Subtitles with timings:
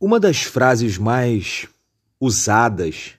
[0.00, 1.66] Uma das frases mais
[2.20, 3.14] usadas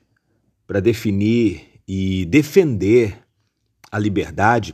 [0.65, 3.21] para definir e defender
[3.91, 4.73] a liberdade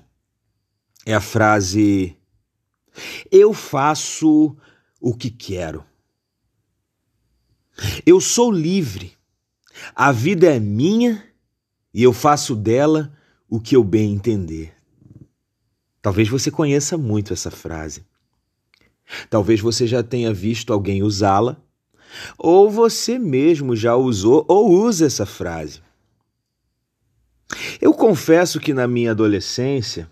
[1.03, 2.15] é a frase:
[3.31, 4.55] Eu faço
[5.01, 5.83] o que quero.
[8.05, 9.17] Eu sou livre.
[9.95, 11.27] A vida é minha
[11.91, 13.17] e eu faço dela
[13.49, 14.75] o que eu bem entender.
[16.03, 18.05] Talvez você conheça muito essa frase.
[19.27, 21.64] Talvez você já tenha visto alguém usá-la
[22.37, 25.81] ou você mesmo já usou ou usa essa frase.
[27.79, 30.09] Eu confesso que na minha adolescência,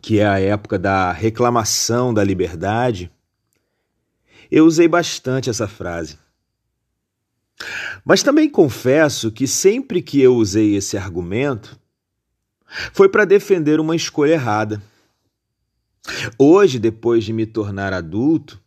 [0.00, 3.10] que é a época da reclamação da liberdade,
[4.50, 6.18] eu usei bastante essa frase.
[8.04, 11.78] Mas também confesso que sempre que eu usei esse argumento,
[12.92, 14.82] foi para defender uma escolha errada.
[16.38, 18.61] Hoje, depois de me tornar adulto,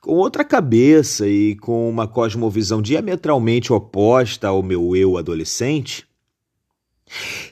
[0.00, 6.06] com outra cabeça e com uma cosmovisão diametralmente oposta ao meu eu adolescente,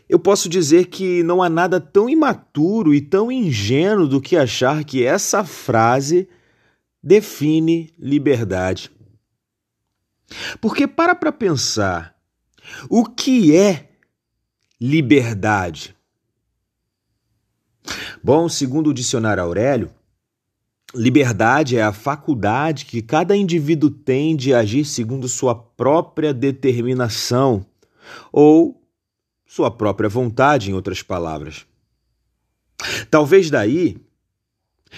[0.08, 4.84] eu posso dizer que não há nada tão imaturo e tão ingênuo do que achar
[4.84, 6.28] que essa frase
[7.02, 8.90] define liberdade.
[10.60, 12.16] Porque para para pensar,
[12.88, 13.90] o que é
[14.80, 15.96] liberdade?
[18.22, 19.90] Bom, segundo o dicionário Aurélio,
[20.96, 27.66] Liberdade é a faculdade que cada indivíduo tem de agir segundo sua própria determinação
[28.32, 28.82] ou
[29.46, 31.66] sua própria vontade, em outras palavras.
[33.10, 33.98] Talvez daí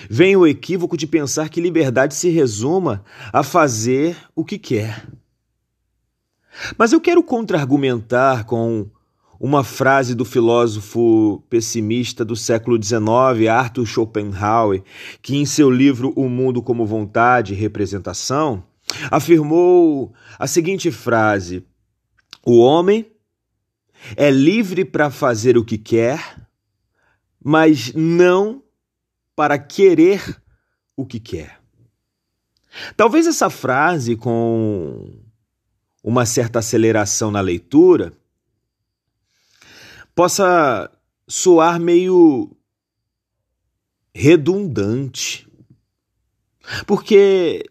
[0.09, 5.05] venha o equívoco de pensar que liberdade se resuma a fazer o que quer.
[6.77, 8.89] Mas eu quero contra-argumentar com
[9.41, 14.83] uma frase do filósofo pessimista do século XIX, Arthur Schopenhauer,
[15.23, 18.65] que em seu livro O Mundo como Vontade e Representação,
[19.11, 21.65] afirmou a seguinte frase:
[22.45, 23.07] O homem
[24.17, 26.41] é livre para fazer o que quer,
[27.43, 28.63] mas não
[29.37, 30.43] para querer
[30.97, 31.61] o que quer.
[32.97, 35.11] Talvez essa frase, com
[36.03, 38.13] uma certa aceleração na leitura,
[40.19, 40.91] possa
[41.29, 42.51] soar meio
[44.13, 45.49] redundante.
[46.89, 47.63] Porque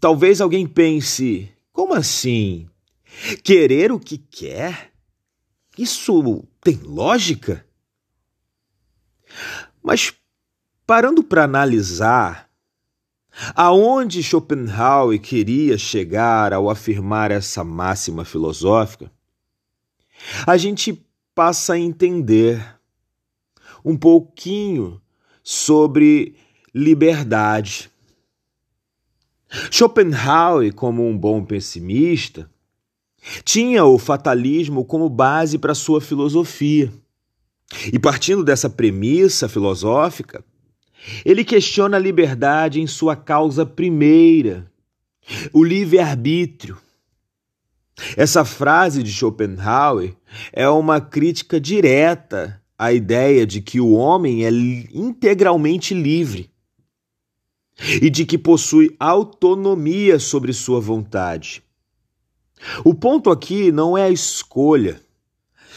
[0.00, 2.68] talvez alguém pense: como assim?
[3.42, 4.92] Querer o que quer?
[5.76, 7.66] Isso tem lógica?
[9.82, 10.14] Mas
[10.86, 12.48] parando para analisar
[13.52, 19.10] aonde Schopenhauer queria chegar ao afirmar essa máxima filosófica,
[20.46, 21.04] a gente
[21.34, 22.64] passa a entender
[23.84, 25.00] um pouquinho
[25.42, 26.36] sobre
[26.74, 27.90] liberdade.
[29.70, 32.50] Schopenhauer, como um bom pessimista,
[33.44, 36.92] tinha o fatalismo como base para sua filosofia.
[37.92, 40.44] E partindo dessa premissa filosófica,
[41.24, 44.70] ele questiona a liberdade em sua causa primeira,
[45.52, 46.78] o livre-arbítrio,
[48.16, 50.14] essa frase de Schopenhauer
[50.52, 54.50] é uma crítica direta à ideia de que o homem é
[54.92, 56.50] integralmente livre
[58.00, 61.62] e de que possui autonomia sobre sua vontade.
[62.84, 65.00] O ponto aqui não é a escolha,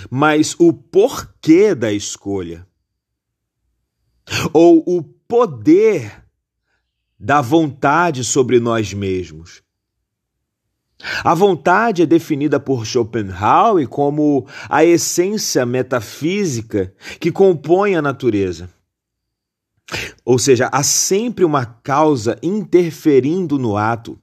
[0.10, 2.68] mas o porquê da escolha,
[4.54, 6.24] ou o poder
[7.20, 9.64] da vontade sobre nós mesmos.
[11.24, 18.70] A vontade é definida por Schopenhauer como a essência metafísica que compõe a natureza.
[20.26, 24.20] Ou seja, há sempre uma causa interferindo no ato.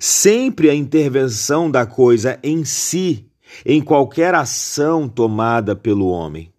[0.00, 3.26] Sempre a intervenção da coisa em si,
[3.64, 6.52] em qualquer ação tomada pelo homem.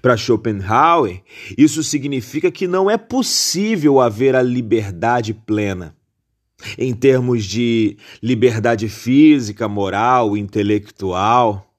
[0.00, 1.22] Para Schopenhauer,
[1.56, 5.94] isso significa que não é possível haver a liberdade plena
[6.78, 11.70] em termos de liberdade física, moral, intelectual.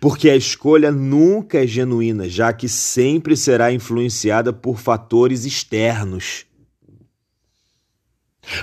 [0.00, 6.46] Porque a escolha nunca é genuína, já que sempre será influenciada por fatores externos.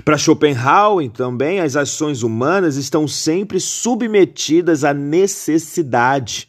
[0.06, 6.47] Para Schopenhauer, também, as ações humanas estão sempre submetidas à necessidade.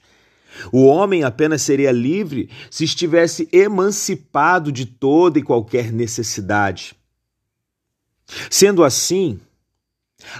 [0.70, 6.94] O homem apenas seria livre se estivesse emancipado de toda e qualquer necessidade.
[8.50, 9.40] Sendo assim,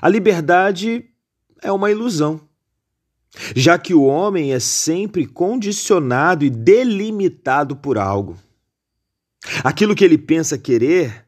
[0.00, 1.04] a liberdade
[1.60, 2.40] é uma ilusão,
[3.54, 8.38] já que o homem é sempre condicionado e delimitado por algo.
[9.64, 11.26] Aquilo que ele pensa querer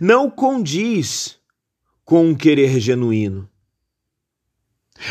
[0.00, 1.38] não condiz
[2.04, 3.48] com um querer genuíno.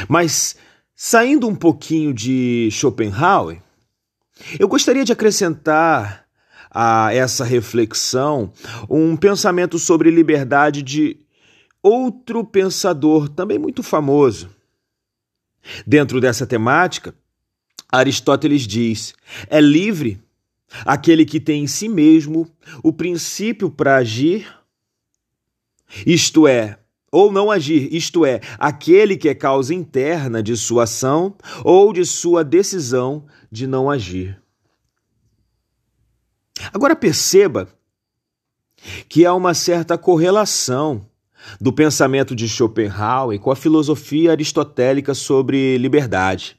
[0.07, 0.55] Mas,
[0.95, 3.61] saindo um pouquinho de Schopenhauer,
[4.59, 6.25] eu gostaria de acrescentar
[6.73, 8.51] a essa reflexão
[8.89, 11.17] um pensamento sobre liberdade de
[11.83, 14.49] outro pensador também muito famoso.
[15.85, 17.13] Dentro dessa temática,
[17.91, 19.13] Aristóteles diz:
[19.47, 20.19] é livre
[20.85, 22.49] aquele que tem em si mesmo
[22.81, 24.47] o princípio para agir,
[26.05, 26.79] isto é,
[27.11, 32.05] ou não agir, isto é, aquele que é causa interna de sua ação ou de
[32.05, 34.41] sua decisão de não agir.
[36.73, 37.67] Agora perceba
[39.07, 41.05] que há uma certa correlação
[41.59, 46.57] do pensamento de Schopenhauer com a filosofia aristotélica sobre liberdade.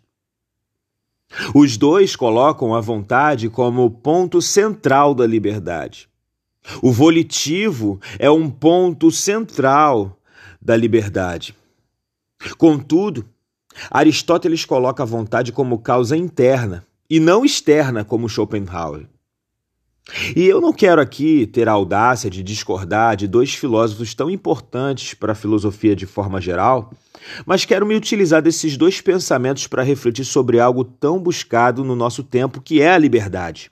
[1.55, 6.09] Os dois colocam a vontade como ponto central da liberdade.
[6.81, 10.19] O volitivo é um ponto central
[10.61, 11.57] da liberdade.
[12.57, 13.25] Contudo,
[13.91, 19.07] Aristóteles coloca a vontade como causa interna e não externa, como Schopenhauer.
[20.35, 25.15] E eu não quero aqui ter a audácia de discordar de dois filósofos tão importantes
[25.15, 26.93] para a filosofia de forma geral,
[27.47, 32.25] mas quero me utilizar desses dois pensamentos para refletir sobre algo tão buscado no nosso
[32.25, 33.71] tempo, que é a liberdade.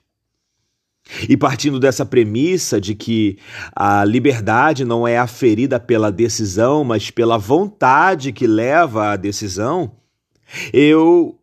[1.27, 3.37] E partindo dessa premissa de que
[3.75, 9.91] a liberdade não é aferida pela decisão, mas pela vontade que leva à decisão,
[10.71, 11.37] eu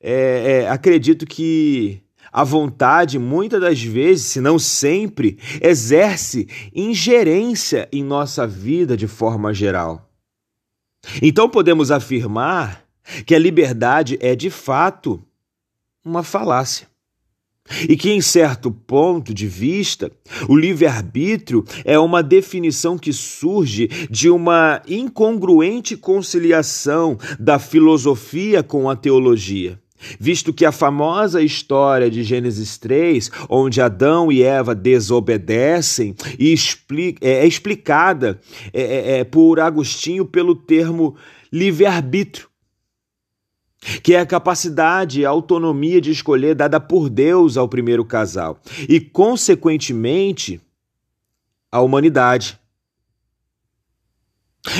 [0.00, 2.03] é, é, acredito que
[2.34, 9.54] a vontade, muitas das vezes, se não sempre, exerce ingerência em nossa vida de forma
[9.54, 10.10] geral.
[11.22, 12.84] Então podemos afirmar
[13.24, 15.22] que a liberdade é de fato
[16.04, 16.88] uma falácia.
[17.88, 20.10] E que, em certo ponto de vista,
[20.48, 28.96] o livre-arbítrio é uma definição que surge de uma incongruente conciliação da filosofia com a
[28.96, 29.78] teologia
[30.18, 36.14] visto que a famosa história de Gênesis 3, onde Adão e Eva desobedecem,
[37.20, 38.40] é, é explicada
[38.72, 41.16] é, é, por Agostinho pelo termo
[41.52, 42.48] livre-arbítrio,
[44.02, 48.58] que é a capacidade e a autonomia de escolher dada por Deus ao primeiro casal
[48.88, 50.60] e, consequentemente,
[51.70, 52.58] à humanidade.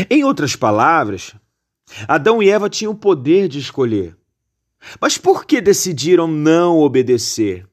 [0.09, 1.35] Em outras palavras,
[2.09, 4.17] Adão e Eva tinham o poder de escolher
[5.01, 7.67] mas por que decidiram não obedecer?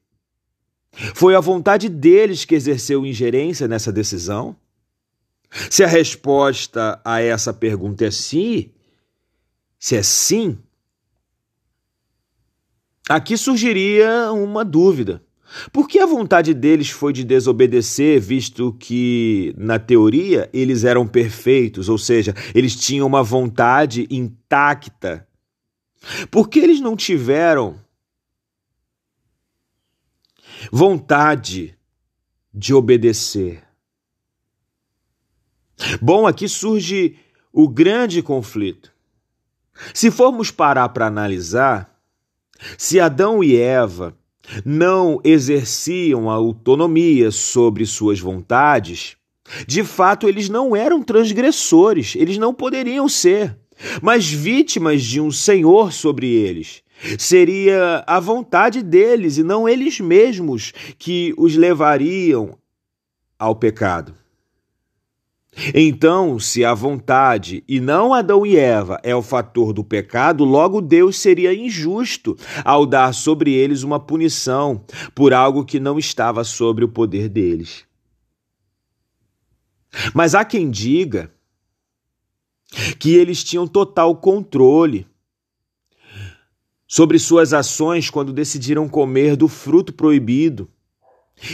[1.14, 4.56] Foi a vontade deles que exerceu ingerência nessa decisão?
[5.70, 8.70] Se a resposta a essa pergunta é sim,
[9.78, 10.58] se é sim,
[13.08, 15.22] aqui surgiria uma dúvida.
[15.70, 21.90] Por que a vontade deles foi de desobedecer, visto que, na teoria, eles eram perfeitos,
[21.90, 25.26] ou seja, eles tinham uma vontade intacta
[26.30, 27.80] porque eles não tiveram
[30.70, 31.76] vontade
[32.52, 33.62] de obedecer.
[36.00, 37.16] Bom, aqui surge
[37.52, 38.92] o grande conflito.
[39.94, 41.98] Se formos parar para analisar,
[42.78, 44.16] se Adão e Eva
[44.64, 49.16] não exerciam a autonomia sobre suas vontades,
[49.66, 53.58] de fato eles não eram transgressores, eles não poderiam ser
[54.00, 56.82] mas vítimas de um senhor sobre eles.
[57.18, 62.56] Seria a vontade deles e não eles mesmos que os levariam
[63.38, 64.14] ao pecado.
[65.74, 70.80] Então, se a vontade e não Adão e Eva é o fator do pecado, logo
[70.80, 74.82] Deus seria injusto ao dar sobre eles uma punição
[75.14, 77.84] por algo que não estava sobre o poder deles.
[80.14, 81.30] Mas há quem diga
[82.98, 85.06] que eles tinham total controle
[86.86, 90.68] sobre suas ações quando decidiram comer do fruto proibido.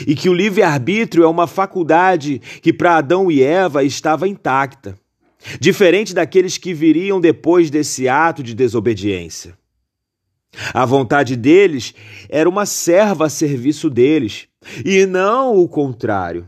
[0.06, 4.98] E que o livre-arbítrio é uma faculdade que para Adão e Eva estava intacta,
[5.60, 9.56] diferente daqueles que viriam depois desse ato de desobediência.
[10.74, 11.94] A vontade deles
[12.28, 14.48] era uma serva a serviço deles,
[14.84, 16.46] e não o contrário.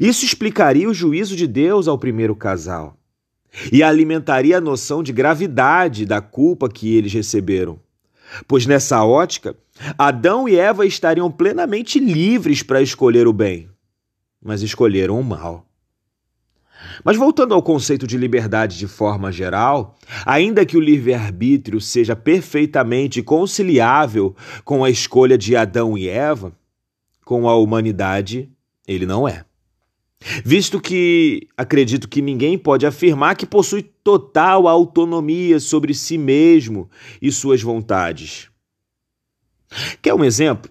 [0.00, 2.96] Isso explicaria o juízo de Deus ao primeiro casal
[3.72, 7.78] e alimentaria a noção de gravidade da culpa que eles receberam.
[8.46, 9.56] Pois nessa ótica,
[9.96, 13.68] Adão e Eva estariam plenamente livres para escolher o bem,
[14.42, 15.66] mas escolheram o mal.
[17.04, 23.22] Mas voltando ao conceito de liberdade de forma geral, ainda que o livre-arbítrio seja perfeitamente
[23.22, 24.34] conciliável
[24.64, 26.52] com a escolha de Adão e Eva,
[27.24, 28.48] com a humanidade
[28.86, 29.44] ele não é.
[30.44, 37.30] Visto que acredito que ninguém pode afirmar que possui total autonomia sobre si mesmo e
[37.30, 38.50] suas vontades.
[40.00, 40.70] Quer um exemplo?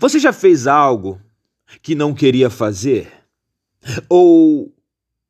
[0.00, 1.20] Você já fez algo
[1.82, 3.12] que não queria fazer?
[4.08, 4.74] Ou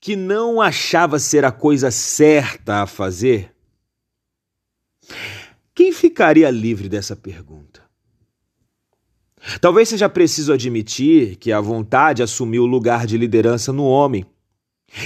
[0.01, 3.55] que não achava ser a coisa certa a fazer?
[5.75, 7.78] Quem ficaria livre dessa pergunta?
[9.61, 14.27] Talvez seja preciso admitir que a vontade assumiu o lugar de liderança no homem,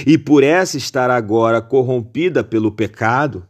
[0.05, 3.47] e por essa estar agora corrompida pelo pecado,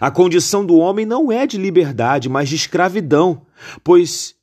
[0.00, 3.46] a condição do homem não é de liberdade, mas de escravidão,
[3.82, 4.36] pois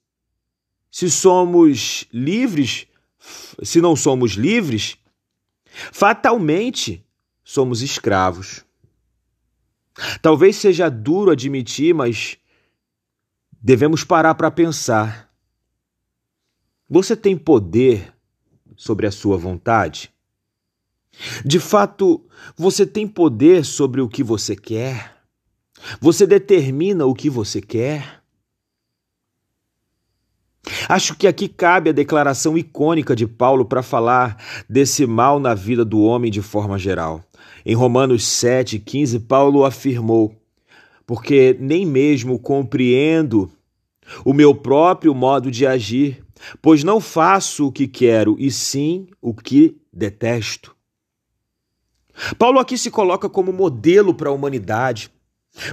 [0.92, 2.88] se somos livres,
[3.64, 4.98] se não somos livres,
[5.92, 7.06] fatalmente
[7.44, 8.66] somos escravos.
[10.22, 12.38] Talvez seja duro admitir, mas
[13.62, 15.29] devemos parar para pensar.
[16.90, 18.12] Você tem poder
[18.76, 20.12] sobre a sua vontade?
[21.46, 22.26] De fato,
[22.58, 25.18] você tem poder sobre o que você quer?
[26.02, 28.20] Você determina o que você quer?
[30.88, 35.86] Acho que aqui cabe a declaração icônica de Paulo para falar desse mal na vida
[35.86, 37.24] do homem de forma geral.
[37.66, 40.36] Em Romanos 7,15, Paulo afirmou:
[41.06, 43.52] Porque nem mesmo compreendo
[44.26, 46.24] o meu próprio modo de agir,
[46.62, 50.76] pois não faço o que quero, e sim o que detesto.
[52.38, 55.10] Paulo aqui se coloca como modelo para a humanidade,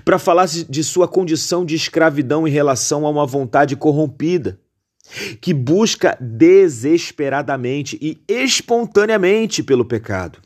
[0.05, 4.59] para falar de sua condição de escravidão em relação a uma vontade corrompida,
[5.41, 10.41] que busca desesperadamente e espontaneamente pelo pecado.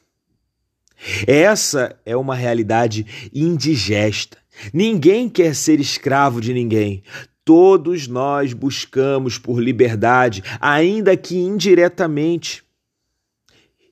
[1.27, 4.37] Essa é uma realidade indigesta.
[4.73, 7.03] Ninguém quer ser escravo de ninguém.
[7.53, 12.63] Todos nós buscamos por liberdade, ainda que indiretamente.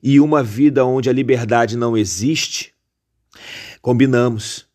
[0.01, 2.73] E uma vida onde a liberdade não existe,
[3.81, 4.65] combinamos,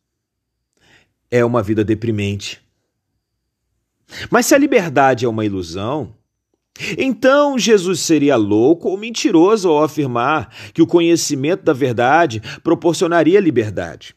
[1.31, 2.61] é uma vida deprimente.
[4.31, 6.15] Mas se a liberdade é uma ilusão,
[6.99, 14.15] então Jesus seria louco ou mentiroso ao afirmar que o conhecimento da verdade proporcionaria liberdade.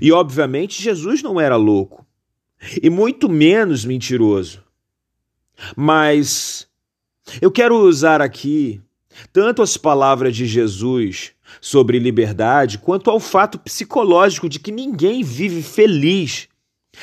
[0.00, 2.01] E obviamente Jesus não era louco,
[2.82, 4.62] e muito menos mentiroso.
[5.76, 6.66] Mas
[7.40, 8.80] eu quero usar aqui
[9.32, 15.62] tanto as palavras de Jesus sobre liberdade, quanto ao fato psicológico de que ninguém vive
[15.62, 16.48] feliz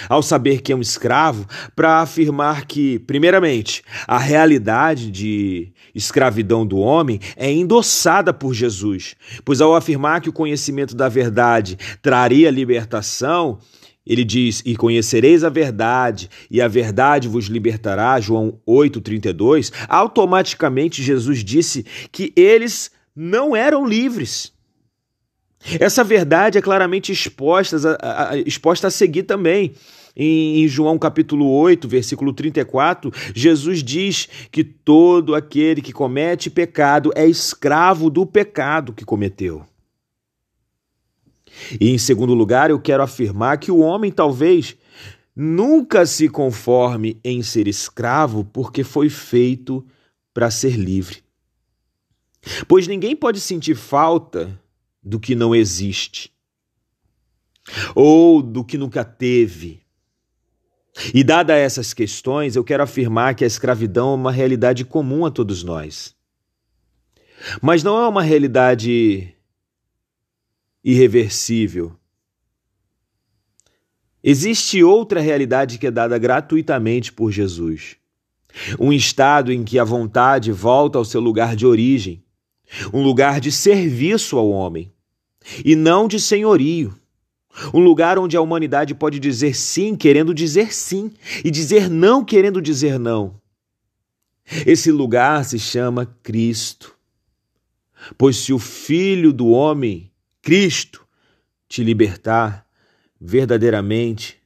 [0.07, 6.77] ao saber que é um escravo, para afirmar que, primeiramente, a realidade de escravidão do
[6.77, 13.59] homem é endossada por Jesus, pois ao afirmar que o conhecimento da verdade traria libertação,
[14.05, 19.71] ele diz: E conhecereis a verdade, e a verdade vos libertará, João 8,32.
[19.87, 24.51] Automaticamente Jesus disse que eles não eram livres.
[25.79, 29.73] Essa verdade é claramente exposta a, a, exposta a seguir também.
[30.15, 37.11] Em, em João capítulo 8, versículo 34, Jesus diz que todo aquele que comete pecado
[37.15, 39.63] é escravo do pecado que cometeu.
[41.79, 44.75] E em segundo lugar, eu quero afirmar que o homem talvez
[45.35, 49.85] nunca se conforme em ser escravo porque foi feito
[50.33, 51.23] para ser livre.
[52.67, 54.59] Pois ninguém pode sentir falta
[55.03, 56.31] do que não existe,
[57.95, 59.81] ou do que nunca teve.
[61.13, 65.31] E dada essas questões, eu quero afirmar que a escravidão é uma realidade comum a
[65.31, 66.15] todos nós.
[67.61, 69.33] Mas não é uma realidade
[70.83, 71.95] irreversível.
[74.23, 77.95] Existe outra realidade que é dada gratuitamente por Jesus.
[78.79, 82.23] Um estado em que a vontade volta ao seu lugar de origem,
[82.93, 84.91] um lugar de serviço ao homem
[85.63, 86.93] e não de senhorio.
[87.73, 91.11] Um lugar onde a humanidade pode dizer sim querendo dizer sim
[91.43, 93.39] e dizer não querendo dizer não.
[94.65, 96.95] Esse lugar se chama Cristo.
[98.17, 101.05] Pois se o Filho do Homem, Cristo,
[101.67, 102.65] te libertar,
[103.19, 104.37] verdadeiramente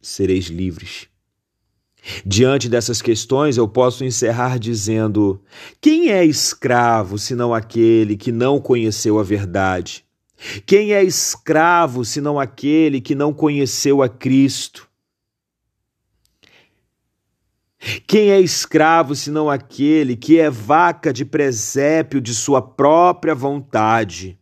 [0.00, 1.08] sereis livres.
[2.24, 5.42] Diante dessas questões, eu posso encerrar dizendo:
[5.80, 10.04] quem é escravo senão aquele que não conheceu a verdade?
[10.64, 14.88] Quem é escravo senão aquele que não conheceu a Cristo?
[18.06, 24.37] Quem é escravo senão aquele que é vaca de presépio de sua própria vontade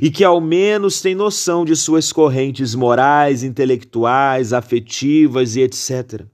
[0.00, 6.24] e que ao menos tem noção de suas correntes morais, intelectuais, afetivas e etc.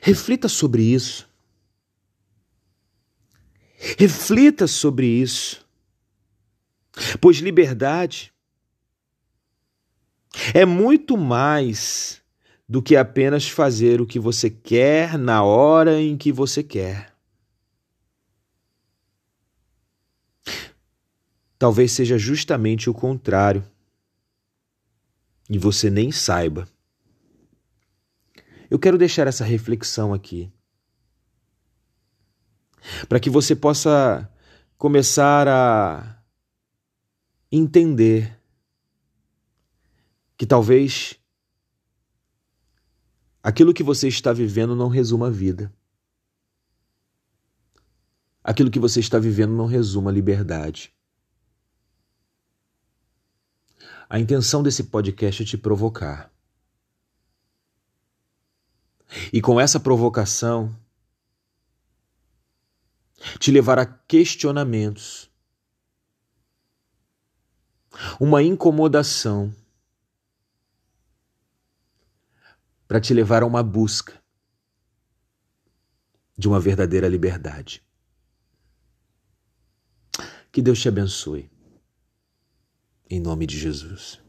[0.00, 1.28] Reflita sobre isso.
[3.98, 5.66] Reflita sobre isso.
[7.20, 8.32] Pois liberdade
[10.54, 12.20] é muito mais
[12.68, 17.09] do que apenas fazer o que você quer na hora em que você quer.
[21.60, 23.62] Talvez seja justamente o contrário.
[25.46, 26.66] E você nem saiba.
[28.70, 30.50] Eu quero deixar essa reflexão aqui.
[33.06, 34.26] Para que você possa
[34.78, 36.24] começar a
[37.52, 38.40] entender
[40.38, 41.20] que talvez
[43.42, 45.70] aquilo que você está vivendo não resuma a vida.
[48.42, 50.98] Aquilo que você está vivendo não resuma a liberdade.
[54.12, 56.32] A intenção desse podcast é te provocar.
[59.32, 60.76] E com essa provocação,
[63.38, 65.30] te levar a questionamentos,
[68.18, 69.54] uma incomodação,
[72.88, 74.20] para te levar a uma busca
[76.36, 77.80] de uma verdadeira liberdade.
[80.50, 81.48] Que Deus te abençoe.
[83.12, 84.20] Em nome de Jesus.